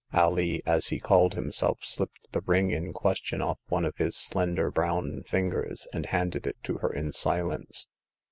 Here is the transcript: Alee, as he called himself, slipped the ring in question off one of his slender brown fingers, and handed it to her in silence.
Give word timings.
Alee, 0.13 0.63
as 0.65 0.87
he 0.87 0.99
called 0.99 1.35
himself, 1.35 1.77
slipped 1.83 2.31
the 2.31 2.41
ring 2.41 2.71
in 2.71 2.91
question 2.91 3.39
off 3.39 3.59
one 3.67 3.85
of 3.85 3.97
his 3.97 4.15
slender 4.15 4.71
brown 4.71 5.21
fingers, 5.27 5.87
and 5.93 6.07
handed 6.07 6.47
it 6.47 6.57
to 6.63 6.79
her 6.79 6.91
in 6.91 7.11
silence. 7.11 7.87